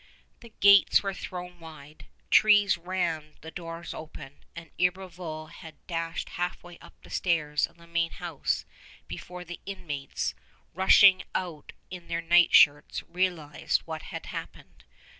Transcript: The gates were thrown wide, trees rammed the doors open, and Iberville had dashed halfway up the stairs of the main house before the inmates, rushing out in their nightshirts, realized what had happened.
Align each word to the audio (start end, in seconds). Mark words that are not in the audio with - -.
The 0.39 0.49
gates 0.61 1.03
were 1.03 1.13
thrown 1.13 1.59
wide, 1.59 2.07
trees 2.31 2.75
rammed 2.75 3.35
the 3.41 3.51
doors 3.51 3.93
open, 3.93 4.39
and 4.55 4.71
Iberville 4.79 5.51
had 5.51 5.85
dashed 5.85 6.29
halfway 6.29 6.79
up 6.79 6.95
the 7.03 7.11
stairs 7.11 7.67
of 7.67 7.77
the 7.77 7.85
main 7.85 8.09
house 8.09 8.65
before 9.07 9.45
the 9.45 9.59
inmates, 9.67 10.33
rushing 10.73 11.21
out 11.35 11.71
in 11.91 12.07
their 12.07 12.19
nightshirts, 12.19 13.03
realized 13.03 13.81
what 13.81 14.01
had 14.01 14.25
happened. 14.25 14.85